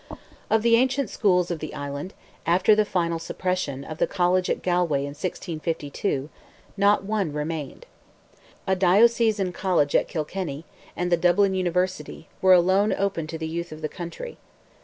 [0.49, 2.15] Of the ancient schools of the island,
[2.47, 6.27] after the final suppression of the college at Galway in 1652,
[6.75, 7.85] not one remained.
[8.65, 10.65] A diocesan college at Kilkenny,
[10.97, 14.39] and the Dublin University, were alone open to the youth of the country.